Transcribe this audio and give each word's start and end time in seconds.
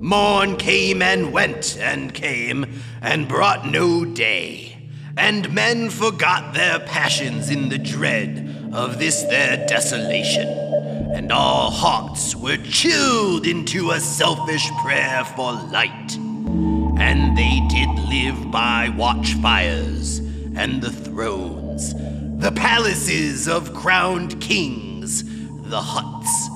Morn 0.00 0.58
came 0.58 1.00
and 1.00 1.32
went 1.32 1.78
and 1.78 2.12
came 2.12 2.66
and 3.00 3.26
brought 3.26 3.66
no 3.66 4.04
day, 4.04 4.76
and 5.16 5.50
men 5.54 5.88
forgot 5.88 6.52
their 6.52 6.78
passions 6.80 7.48
in 7.48 7.70
the 7.70 7.78
dread 7.78 8.51
of 8.72 8.98
this 8.98 9.22
their 9.24 9.66
desolation, 9.66 10.48
and 11.14 11.30
all 11.30 11.70
hearts 11.70 12.34
were 12.34 12.56
chilled 12.56 13.46
into 13.46 13.90
a 13.90 14.00
selfish 14.00 14.70
prayer 14.82 15.24
for 15.36 15.52
light. 15.52 16.16
And 16.98 17.36
they 17.36 17.60
did 17.68 17.88
live 18.08 18.50
by 18.50 18.88
watchfires 18.96 20.18
and 20.56 20.82
the 20.82 20.90
thrones, 20.90 21.94
the 22.40 22.52
palaces 22.52 23.46
of 23.48 23.74
crowned 23.74 24.40
kings, 24.40 25.24
the 25.68 25.80
huts, 25.80 26.48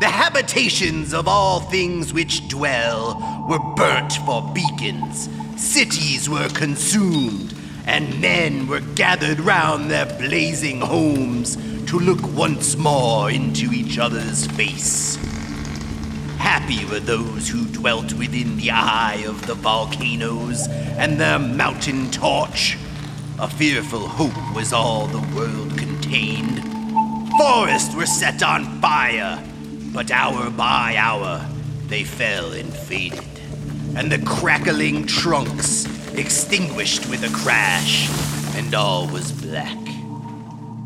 the 0.00 0.08
habitations 0.08 1.12
of 1.12 1.28
all 1.28 1.60
things 1.60 2.12
which 2.12 2.48
dwell 2.48 3.46
were 3.48 3.74
burnt 3.74 4.14
for 4.24 4.42
beacons, 4.54 5.28
cities 5.56 6.28
were 6.28 6.48
consumed, 6.48 7.49
and 7.90 8.20
men 8.20 8.68
were 8.68 8.80
gathered 8.94 9.40
round 9.40 9.90
their 9.90 10.06
blazing 10.06 10.80
homes 10.80 11.56
to 11.86 11.98
look 11.98 12.22
once 12.36 12.76
more 12.76 13.28
into 13.28 13.72
each 13.72 13.98
other's 13.98 14.46
face. 14.46 15.16
Happy 16.38 16.84
were 16.84 17.00
those 17.00 17.48
who 17.48 17.66
dwelt 17.66 18.12
within 18.12 18.56
the 18.58 18.70
eye 18.70 19.24
of 19.26 19.44
the 19.48 19.54
volcanoes 19.54 20.68
and 20.98 21.20
their 21.20 21.40
mountain 21.40 22.08
torch. 22.12 22.78
A 23.40 23.48
fearful 23.48 24.06
hope 24.06 24.54
was 24.54 24.72
all 24.72 25.08
the 25.08 25.36
world 25.36 25.76
contained. 25.76 26.62
Forests 27.38 27.96
were 27.96 28.06
set 28.06 28.40
on 28.44 28.80
fire, 28.80 29.42
but 29.92 30.12
hour 30.12 30.48
by 30.50 30.94
hour 30.96 31.44
they 31.88 32.04
fell 32.04 32.52
and 32.52 32.72
faded, 32.72 33.40
and 33.96 34.12
the 34.12 34.24
crackling 34.24 35.06
trunks 35.06 35.88
extinguished 36.14 37.08
with 37.08 37.24
a 37.24 37.34
crash, 37.36 38.08
and 38.56 38.74
all 38.74 39.06
was 39.08 39.32
black. 39.32 39.78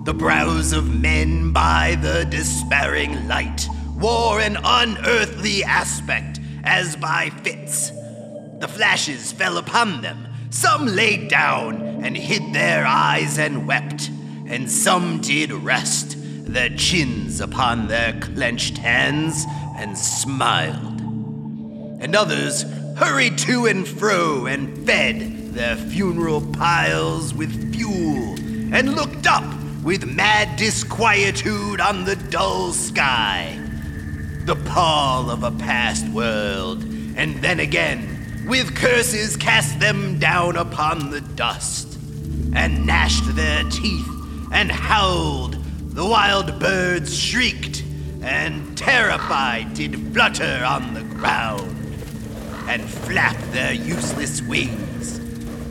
The 0.05 0.15
brows 0.15 0.73
of 0.73 1.01
men 1.01 1.53
by 1.53 1.97
the 2.01 2.27
despairing 2.27 3.27
light 3.27 3.67
wore 3.97 4.41
an 4.41 4.59
unearthly 4.63 5.65
aspect 5.65 6.41
as 6.63 6.97
by 6.97 7.31
fits. 7.43 7.91
The 8.61 8.69
flashes 8.69 9.33
fell 9.33 9.57
upon 9.57 10.03
them. 10.03 10.27
Some 10.51 10.87
lay 10.87 11.27
down 11.27 12.05
and 12.05 12.17
hid 12.17 12.53
their 12.53 12.87
eyes 12.87 13.39
and 13.39 13.67
wept, 13.67 14.11
and 14.47 14.71
some 14.71 15.21
did 15.21 15.53
rest, 15.53 16.17
their 16.19 16.71
chins 16.71 17.41
upon 17.41 17.89
their 17.89 18.19
clenched 18.21 18.79
hands, 18.79 19.45
and 19.77 19.97
smiled. 19.97 21.01
And 22.01 22.15
others 22.15 22.65
hurried 22.97 23.39
to 23.39 23.67
and 23.67 23.87
fro 23.87 24.47
and 24.47 24.87
fed 24.87 25.53
their 25.55 25.77
funeral 25.77 26.41
piles 26.53 27.35
with 27.35 27.75
fuel, 27.75 28.35
and 28.75 28.95
looked 28.95 29.27
up 29.27 29.45
with 29.83 30.07
mad 30.07 30.57
disquietude 30.57 31.81
on 31.81 32.05
the 32.05 32.17
dull 32.17 32.73
sky 32.73 33.61
the 34.45 34.57
pall 34.57 35.31
of 35.31 35.43
a 35.43 35.51
past 35.53 36.07
world, 36.09 36.83
and 37.17 37.35
then 37.37 37.61
again, 37.61 38.45
with 38.47 38.77
curses, 38.77 39.39
cast 39.39 39.81
them 39.81 40.19
down 40.19 40.57
upon 40.57 41.11
the 41.11 41.23
dust, 41.23 41.99
and 42.55 42.85
gnashed 42.85 43.35
their 43.35 43.65
teeth, 43.71 44.07
and 44.53 44.71
howled. 44.71 45.57
The 45.95 46.05
wild 46.05 46.59
birds 46.61 47.17
shrieked, 47.17 47.83
and 48.21 48.77
terrified 48.77 49.73
did 49.73 50.13
flutter 50.13 50.63
on 50.63 50.93
the 50.93 51.05
ground, 51.17 51.74
and 52.69 52.83
flap 52.83 53.37
their 53.53 53.73
useless 53.73 54.43
wings. 54.43 55.21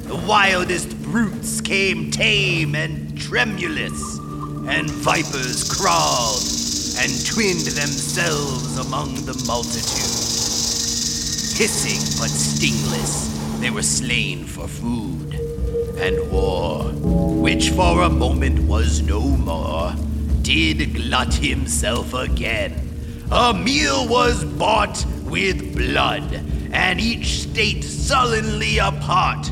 The 0.08 0.16
wildest 0.16 1.02
brutes 1.02 1.62
came 1.62 2.12
tame 2.12 2.76
and 2.76 3.18
tremulous, 3.18 4.18
and 4.68 4.90
vipers 4.90 5.64
crawled 5.70 6.44
and 7.00 7.26
twinned 7.26 7.68
themselves 7.68 8.78
among 8.78 9.16
the 9.26 9.34
multitude. 9.48 10.24
Hissing 11.58 12.02
but 12.20 12.30
stingless, 12.30 13.60
they 13.60 13.70
were 13.70 13.84
slain 13.84 14.46
for 14.46 14.68
food 14.68 15.34
and 15.98 16.32
war, 16.32 16.84
which 17.42 17.70
for 17.70 18.04
a 18.04 18.10
moment 18.10 18.60
was 18.68 19.02
no 19.02 19.22
more, 19.22 19.94
did 20.42 20.94
glut 20.94 21.34
himself 21.34 22.14
again. 22.14 22.90
A 23.32 23.54
meal 23.54 24.08
was 24.08 24.44
bought 24.44 25.06
with 25.24 25.76
blood, 25.76 26.44
and 26.74 27.00
each 27.00 27.44
state 27.44 27.84
sullenly 27.84 28.80
apart, 28.80 29.50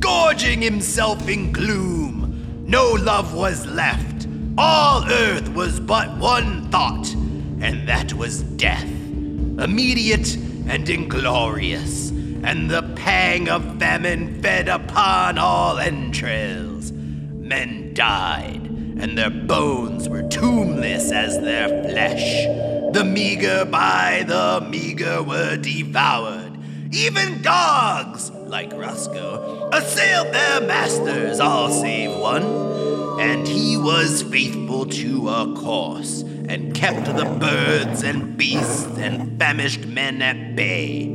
gorging 0.00 0.62
himself 0.62 1.28
in 1.28 1.52
gloom. 1.52 2.64
No 2.66 2.92
love 2.92 3.34
was 3.34 3.66
left. 3.66 4.26
All 4.56 5.04
earth 5.10 5.50
was 5.50 5.78
but 5.78 6.16
one 6.16 6.70
thought, 6.70 7.12
and 7.60 7.86
that 7.86 8.14
was 8.14 8.42
death. 8.42 8.84
Immediate 8.84 10.34
and 10.66 10.88
inglorious, 10.88 12.10
and 12.10 12.70
the 12.70 12.82
pang 12.96 13.48
of 13.48 13.78
famine 13.78 14.40
fed 14.42 14.68
upon 14.68 15.36
all 15.38 15.78
entrails. 15.78 16.90
Men 16.90 17.92
died, 17.92 18.64
and 18.98 19.16
their 19.16 19.30
bones 19.30 20.08
were 20.08 20.22
tombless 20.22 21.12
as 21.12 21.38
their 21.40 21.68
flesh. 21.68 22.46
The 22.94 23.04
meager 23.04 23.66
by 23.66 24.24
the 24.26 24.66
meager 24.68 25.22
were 25.22 25.56
devoured. 25.56 26.51
Even 26.94 27.40
dogs, 27.40 28.30
like 28.30 28.70
Roscoe, 28.74 29.70
assailed 29.72 30.26
their 30.34 30.60
masters, 30.60 31.40
all 31.40 31.70
save 31.70 32.14
one. 32.18 32.42
And 33.18 33.48
he 33.48 33.78
was 33.78 34.22
faithful 34.22 34.84
to 34.86 35.28
a 35.30 35.54
course, 35.56 36.20
and 36.20 36.74
kept 36.74 37.06
the 37.06 37.24
birds 37.24 38.02
and 38.02 38.36
beasts 38.36 38.98
and 38.98 39.38
famished 39.38 39.86
men 39.86 40.20
at 40.20 40.54
bay, 40.54 41.06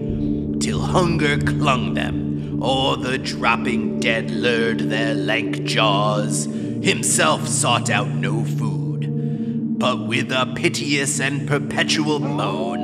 till 0.59 0.79
hunger 0.79 1.37
clung 1.37 1.93
them, 1.93 2.63
or 2.63 2.97
the 2.97 3.19
dropping 3.19 3.99
dead 3.99 4.31
lured 4.31 4.79
their 4.79 5.13
lank 5.13 5.63
jaws. 5.63 6.45
Himself 6.45 7.47
sought 7.47 7.91
out 7.91 8.09
no 8.09 8.43
food, 8.43 9.77
but 9.77 10.07
with 10.07 10.31
a 10.31 10.51
piteous 10.55 11.19
and 11.19 11.47
perpetual 11.47 12.17
moan, 12.17 12.79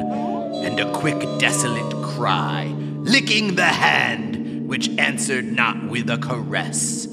and 0.64 0.80
a 0.80 0.92
quick 0.94 1.20
desolate 1.40 1.92
cry, 2.04 2.74
licking 3.04 3.56
the 3.56 3.66
hand 3.66 4.68
which 4.68 4.90
answered 4.98 5.52
not 5.52 5.90
with 5.90 6.10
a 6.10 6.18
caress, 6.18 7.08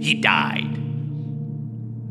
he 0.00 0.14
died. 0.14 0.80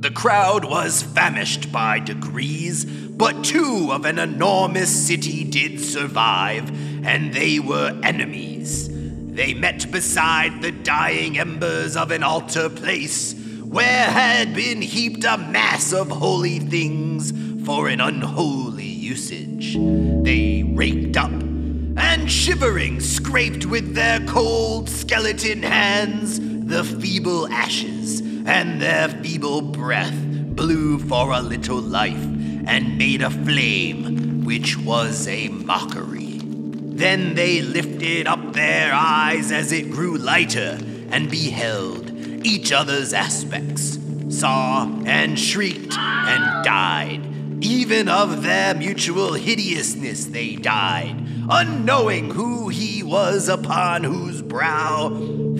The 0.01 0.11
crowd 0.11 0.65
was 0.65 1.01
famished 1.01 1.71
by 1.71 1.99
degrees, 1.99 2.85
but 2.85 3.43
two 3.43 3.89
of 3.91 4.05
an 4.05 4.19
enormous 4.19 4.89
city 4.89 5.43
did 5.43 5.79
survive, 5.79 6.69
and 7.05 7.33
they 7.33 7.59
were 7.59 7.99
enemies. 8.03 8.89
They 8.91 9.53
met 9.53 9.91
beside 9.91 10.61
the 10.61 10.71
dying 10.71 11.39
embers 11.39 11.97
of 11.97 12.11
an 12.11 12.21
altar 12.21 12.69
place, 12.69 13.33
where 13.61 14.05
had 14.05 14.53
been 14.53 14.81
heaped 14.81 15.23
a 15.23 15.37
mass 15.37 15.91
of 15.91 16.09
holy 16.09 16.59
things 16.59 17.31
for 17.65 17.87
an 17.87 17.99
unholy 17.99 18.85
usage. 18.85 19.75
They 20.23 20.63
raked 20.63 21.17
up, 21.17 21.31
and 21.97 22.31
shivering 22.31 22.99
scraped 22.99 23.65
with 23.65 23.93
their 23.93 24.19
cold 24.25 24.89
skeleton 24.89 25.63
hands 25.63 26.39
the 26.65 26.83
feeble 26.83 27.47
ashes 27.49 28.21
and 28.45 28.81
their 28.81 29.09
feeble 29.09 29.61
breath 29.61 30.15
blew 30.55 30.99
for 30.99 31.31
a 31.31 31.41
little 31.41 31.81
life 31.81 32.23
and 32.65 32.97
made 32.97 33.21
a 33.21 33.29
flame 33.29 34.43
which 34.43 34.77
was 34.77 35.27
a 35.27 35.49
mockery. 35.49 36.39
Then 36.41 37.35
they 37.35 37.61
lifted 37.61 38.27
up 38.27 38.53
their 38.53 38.93
eyes 38.93 39.51
as 39.51 39.71
it 39.71 39.91
grew 39.91 40.17
lighter 40.17 40.79
and 41.09 41.29
beheld 41.29 42.11
each 42.45 42.71
other's 42.71 43.13
aspects, 43.13 43.99
saw 44.29 44.85
and 45.05 45.39
shrieked 45.39 45.97
and 45.97 46.63
died. 46.63 47.21
Even 47.63 48.09
of 48.09 48.43
their 48.43 48.73
mutual 48.73 49.33
hideousness 49.33 50.25
they 50.25 50.55
died, 50.55 51.22
unknowing 51.49 52.31
who 52.31 52.69
he 52.69 53.03
was 53.03 53.49
upon 53.49 54.03
whose 54.03 54.41
brow 54.41 55.09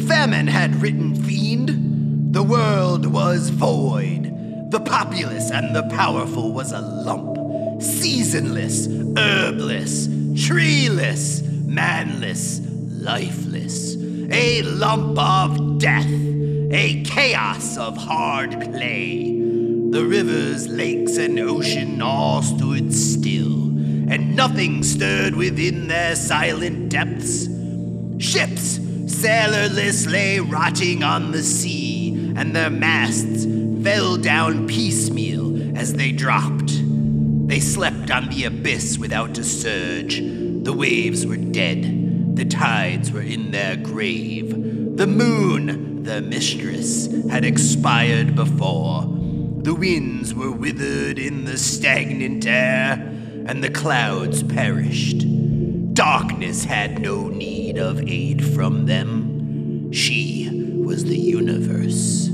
famine 0.07 0.47
had 0.47 0.75
written 0.81 1.15
fiend 1.15 1.94
the 2.33 2.41
world 2.41 3.06
was 3.06 3.50
void. 3.50 4.71
The 4.71 4.80
populous 4.80 5.51
and 5.51 5.75
the 5.75 5.83
powerful 5.95 6.51
was 6.51 6.71
a 6.71 6.81
lump, 6.81 7.80
seasonless, 7.80 8.88
herbless, 8.88 10.07
treeless, 10.44 11.44
manless, 11.44 12.59
lifeless. 12.91 13.95
A 14.31 14.63
lump 14.63 15.19
of 15.19 15.77
death, 15.77 16.09
a 16.09 17.03
chaos 17.03 17.77
of 17.77 17.97
hard 17.97 18.59
clay. 18.71 19.39
The 19.91 20.03
rivers, 20.03 20.68
lakes, 20.68 21.18
and 21.18 21.39
ocean 21.39 22.01
all 22.01 22.41
stood 22.41 22.91
still, 22.91 23.62
and 24.13 24.36
nothing 24.36 24.83
stirred 24.83 25.33
within 25.33 25.88
their 25.88 26.15
silent 26.15 26.88
depths. 26.89 27.48
Ships, 28.19 28.80
sailorless, 29.07 30.06
lay 30.06 30.39
rotting 30.39 31.01
on 31.01 31.31
the 31.31 31.42
sea 31.42 32.31
and 32.36 32.56
their 32.56 32.69
masts 32.69 33.45
fell 33.83 34.18
down 34.18 34.68
piecemeal 34.68 35.75
as 35.75 35.94
they 35.94 36.12
dropped. 36.12 36.71
They 37.48 37.60
slept 37.60 38.12
on 38.12 38.30
the 38.30 38.44
abyss 38.45 39.00
without 39.00 39.39
a 39.39 39.44
surge. 39.44 40.19
The 40.19 40.74
waves 40.74 41.25
were 41.25 41.38
dead. 41.38 42.36
The 42.36 42.45
tides 42.45 43.12
were 43.12 43.21
in 43.21 43.50
their 43.50 43.75
grave. 43.75 44.51
The 44.95 45.07
moon, 45.07 46.04
their 46.04 46.21
mistress, 46.21 47.07
had 47.31 47.44
expired 47.44 48.36
before. 48.36 49.01
The 49.63 49.74
winds 49.74 50.36
were 50.36 50.51
withered 50.51 51.18
in 51.18 51.45
the 51.45 51.57
stagnant 51.57 52.45
air, 52.45 53.12
and 53.45 53.63
the 53.63 53.69
clouds 53.69 54.43
perished. 54.43 55.25
Darkness 55.93 56.63
had 56.63 56.99
no 56.99 57.27
need 57.27 57.77
of 57.77 58.01
aid 58.09 58.43
from 58.43 58.85
them. 58.85 59.91
She 59.91 60.49
was 60.83 61.03
the 61.03 61.17
universe. 61.17 62.29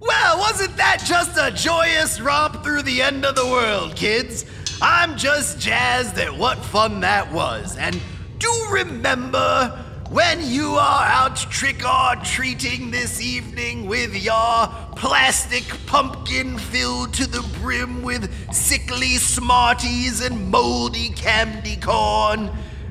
Well, 0.00 0.38
wasn't 0.38 0.76
that 0.76 1.02
just 1.04 1.38
a 1.38 1.50
joyous 1.50 2.20
romp 2.20 2.62
through 2.62 2.82
the 2.82 3.00
end 3.00 3.24
of 3.24 3.34
the 3.34 3.46
world, 3.46 3.96
kids? 3.96 4.44
I'm 4.82 5.16
just 5.16 5.58
jazzed 5.58 6.18
at 6.18 6.36
what 6.36 6.58
fun 6.58 7.00
that 7.00 7.32
was. 7.32 7.76
And 7.78 8.00
do 8.38 8.52
remember 8.70 9.84
when 10.10 10.40
you 10.42 10.70
are 10.70 11.04
out 11.04 11.36
trick 11.36 11.84
or 11.86 12.16
treating 12.24 12.90
this 12.90 13.20
evening 13.20 13.86
with 13.86 14.14
your 14.14 14.68
plastic 14.96 15.64
pumpkin 15.86 16.56
filled 16.58 17.12
to 17.12 17.26
the 17.26 17.42
brim 17.60 18.02
with 18.02 18.32
sickly 18.52 19.16
Smarties 19.16 20.22
and 20.22 20.50
moldy 20.50 21.10
candy 21.10 21.76
corn, 21.76 22.50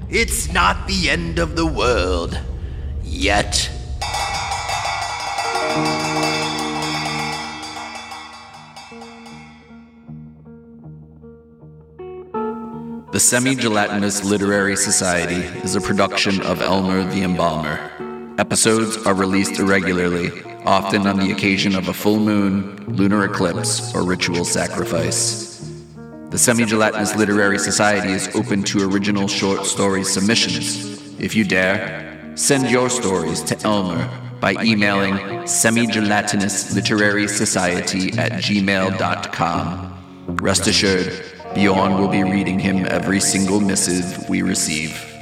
it's 0.09 0.51
not 0.53 0.87
the 0.87 1.09
end 1.09 1.39
of 1.39 1.55
the 1.55 1.65
world. 1.65 2.39
Yet. 3.03 3.76
The 13.17 13.21
Semi 13.21 13.55
Gelatinous 13.55 14.23
Literary 14.23 14.75
Society 14.75 15.41
is 15.63 15.75
a 15.75 15.81
production 15.81 16.39
of 16.43 16.61
Elmer 16.61 17.03
the 17.03 17.23
Embalmer. 17.23 17.79
Episodes 18.37 18.95
are 19.07 19.15
released 19.15 19.57
irregularly, 19.57 20.29
often 20.65 21.07
on 21.07 21.17
the 21.17 21.31
occasion 21.31 21.73
of 21.73 21.87
a 21.87 21.95
full 21.95 22.19
moon, 22.19 22.75
lunar 22.85 23.25
eclipse, 23.25 23.95
or 23.95 24.03
ritual 24.03 24.45
sacrifice. 24.45 25.67
The 26.29 26.37
Semi 26.37 26.65
Gelatinous 26.65 27.15
Literary 27.15 27.57
Society 27.57 28.11
is 28.11 28.29
open 28.35 28.61
to 28.65 28.87
original 28.87 29.27
short 29.27 29.65
story 29.65 30.03
submissions. 30.03 31.19
If 31.19 31.35
you 31.35 31.43
dare, 31.43 32.31
send 32.35 32.69
your 32.69 32.87
stories 32.87 33.41
to 33.45 33.59
Elmer 33.63 34.07
by 34.39 34.51
emailing 34.63 35.15
semigelatinouslitararysociety 35.47 38.15
at 38.15 38.33
gmail.com. 38.33 39.93
Rest 40.39 40.67
assured, 40.67 41.36
Bjorn 41.53 41.97
will 41.97 42.07
be 42.07 42.23
reading 42.23 42.59
him 42.59 42.85
every 42.85 43.19
single 43.19 43.59
missive 43.59 44.29
we 44.29 44.41
receive. 44.41 45.16